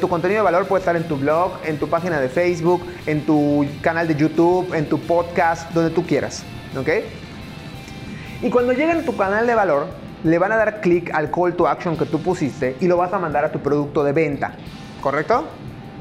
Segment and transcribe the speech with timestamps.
[0.00, 3.26] Tu contenido de valor puede estar en tu blog, en tu página de Facebook, en
[3.26, 6.44] tu canal de YouTube, en tu podcast, donde tú quieras.
[6.78, 6.88] ¿Ok?
[8.42, 9.88] Y cuando lleguen a tu canal de valor,
[10.22, 13.12] le van a dar clic al call to action que tú pusiste y lo vas
[13.12, 14.52] a mandar a tu producto de venta.
[15.00, 15.48] ¿Correcto?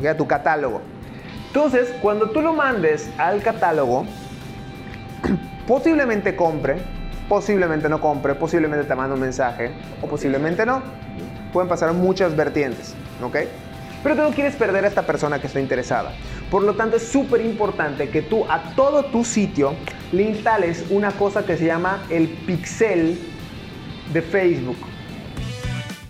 [0.08, 0.80] A tu catálogo.
[1.48, 4.06] Entonces, cuando tú lo mandes al catálogo,
[5.68, 6.76] posiblemente compre,
[7.28, 9.72] posiblemente no compre, posiblemente te mande un mensaje
[10.04, 10.84] o posiblemente no.
[11.52, 12.94] Pueden pasar muchas vertientes,
[13.24, 13.38] ¿ok?
[14.08, 16.14] Pero tú no quieres perder a esta persona que está interesada.
[16.50, 19.74] Por lo tanto, es súper importante que tú a todo tu sitio
[20.14, 23.20] le instales una cosa que se llama el pixel
[24.14, 24.78] de Facebook.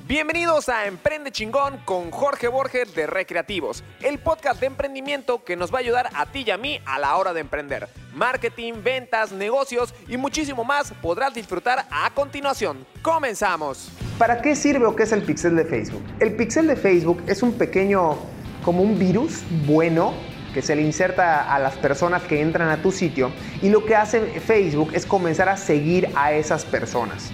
[0.08, 5.70] Bienvenidos a Emprende Chingón con Jorge Borges de Recreativos, el podcast de emprendimiento que nos
[5.70, 7.90] va a ayudar a ti y a mí a la hora de emprender.
[8.14, 12.86] Marketing, ventas, negocios y muchísimo más podrás disfrutar a continuación.
[13.02, 13.90] Comenzamos.
[14.18, 16.04] ¿Para qué sirve o qué es el pixel de Facebook?
[16.22, 18.16] El pixel de Facebook es un pequeño,
[18.64, 20.14] como un virus bueno
[20.54, 23.30] que se le inserta a las personas que entran a tu sitio
[23.62, 27.30] y lo que hace Facebook es comenzar a seguir a esas personas.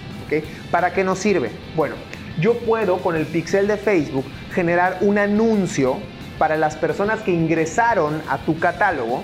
[0.72, 1.52] ¿Para qué nos sirve?
[1.76, 1.94] Bueno,
[2.40, 5.98] yo puedo con el pixel de Facebook generar un anuncio
[6.38, 9.22] para las personas que ingresaron a tu catálogo,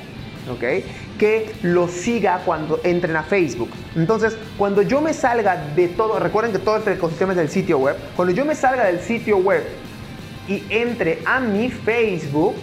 [0.50, 0.84] ¿ok?
[1.18, 3.70] Que lo siga cuando entren a Facebook.
[3.96, 7.78] Entonces, cuando yo me salga de todo, recuerden que todo este ecosistema es del sitio
[7.78, 9.64] web, cuando yo me salga del sitio web
[10.48, 12.56] y entre a mi Facebook,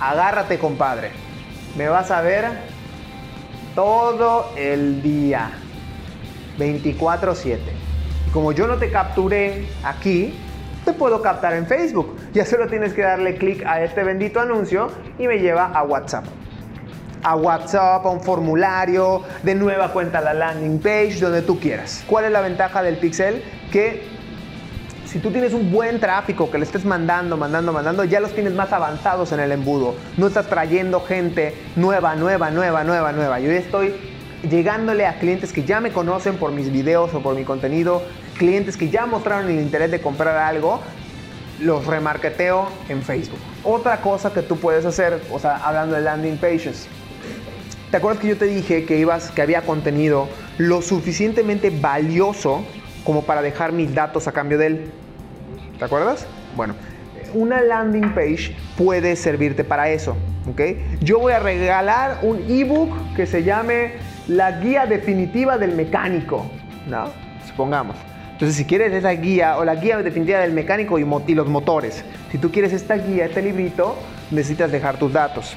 [0.00, 1.10] agárrate compadre,
[1.76, 2.46] me vas a ver
[3.74, 5.50] todo el día.
[6.58, 7.58] 24/7.
[8.32, 10.34] Como yo no te capturé aquí,
[10.84, 12.16] te puedo captar en Facebook.
[12.32, 16.24] Ya solo tienes que darle clic a este bendito anuncio y me lleva a WhatsApp.
[17.22, 22.02] A WhatsApp, a un formulario, de nueva cuenta la landing page, donde tú quieras.
[22.06, 23.42] ¿Cuál es la ventaja del Pixel?
[23.70, 24.02] Que
[25.04, 28.54] si tú tienes un buen tráfico que le estés mandando, mandando, mandando, ya los tienes
[28.54, 29.96] más avanzados en el embudo.
[30.16, 33.40] No estás trayendo gente nueva, nueva, nueva, nueva, nueva.
[33.40, 33.94] Yo ya estoy
[34.48, 38.02] llegándole a clientes que ya me conocen por mis videos o por mi contenido,
[38.38, 40.80] clientes que ya mostraron el interés de comprar algo,
[41.60, 43.38] los remarketeo en Facebook.
[43.64, 46.88] Otra cosa que tú puedes hacer, o sea, hablando de landing pages.
[47.90, 52.64] ¿Te acuerdas que yo te dije que ibas que había contenido lo suficientemente valioso
[53.04, 54.90] como para dejar mis datos a cambio de él?
[55.78, 56.26] ¿Te acuerdas?
[56.56, 56.74] Bueno,
[57.34, 60.16] una landing page puede servirte para eso,
[60.48, 60.60] ¿ok?
[61.00, 63.94] Yo voy a regalar un ebook que se llame
[64.30, 66.46] la guía definitiva del mecánico,
[66.86, 67.10] ¿no?
[67.48, 67.96] Supongamos.
[68.30, 72.38] Entonces, si quieres esa guía o la guía definitiva del mecánico y, los motores, si
[72.38, 73.96] tú quieres esta guía, este librito,
[74.30, 75.56] necesitas dejar tus datos.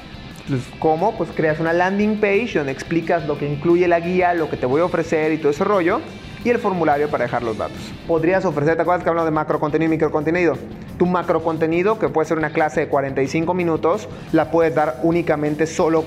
[0.80, 1.16] ¿cómo?
[1.16, 4.66] Pues creas una landing page donde explicas lo que incluye la guía, lo que te
[4.66, 6.00] voy a ofrecer y todo ese rollo,
[6.44, 7.78] y el formulario para dejar los datos.
[8.08, 10.58] Podrías ofrecer, ¿te acuerdas que hablamos de macro contenido y micro contenido?
[10.98, 15.66] Tu macro contenido, que puede ser una clase de 45 minutos, la puedes dar únicamente
[15.68, 16.04] solo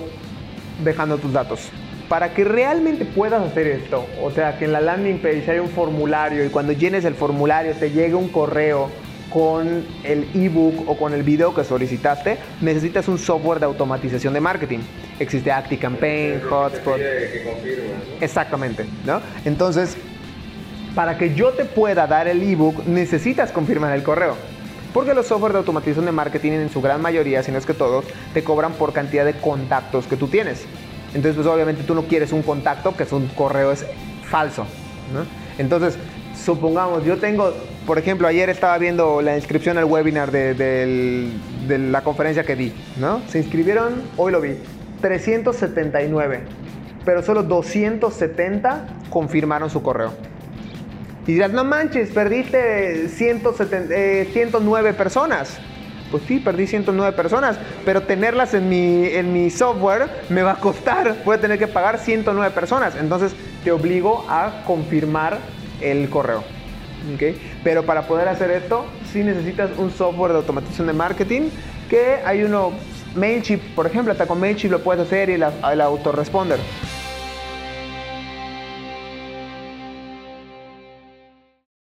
[0.84, 1.72] dejando tus datos
[2.10, 5.70] para que realmente puedas hacer esto, o sea, que en la landing page hay un
[5.70, 8.90] formulario y cuando llenes el formulario te llegue un correo
[9.30, 14.40] con el ebook o con el video que solicitaste, necesitas un software de automatización de
[14.40, 14.80] marketing.
[15.20, 17.00] Existe ActiCampaign, Hotspot.
[18.22, 19.22] Exactamente, ¿no?
[19.44, 19.98] Entonces,
[20.96, 24.36] para que yo te pueda dar el ebook, necesitas confirmar el correo.
[24.94, 27.74] Porque los softwares de automatización de marketing en su gran mayoría, si no es que
[27.74, 30.66] todos, te cobran por cantidad de contactos que tú tienes.
[31.14, 33.86] Entonces, pues obviamente tú no quieres un contacto que es un correo es
[34.30, 34.66] falso.
[35.58, 35.98] Entonces,
[36.36, 37.54] supongamos, yo tengo,
[37.86, 41.32] por ejemplo, ayer estaba viendo la inscripción al webinar de,
[41.68, 43.22] la conferencia que di, ¿no?
[43.28, 44.56] Se inscribieron, hoy lo vi,
[45.02, 46.42] 379,
[47.06, 50.14] pero solo 270 confirmaron su correo.
[51.26, 55.60] Y dirás, no manches, perdiste 109 eh, personas.
[56.12, 60.56] Pues sí, perdí 109 personas, pero tenerlas en mi, en mi software me va a
[60.56, 61.18] costar.
[61.26, 62.96] Voy a tener que pagar 109 personas.
[62.96, 65.40] Entonces te obligo a confirmar
[65.82, 66.44] el correo.
[67.16, 67.40] ¿Okay?
[67.64, 71.50] Pero para poder hacer esto, sí necesitas un software de automatización de marketing
[71.90, 72.72] que hay uno,
[73.16, 76.60] MailChimp, por ejemplo, hasta con MailChimp lo puedes hacer y el, el autoresponder.